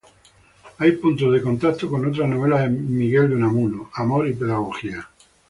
[0.79, 5.07] Hay puntos de contacto con otra novela de Miguel de Unamuno, "Amor y pedagogía".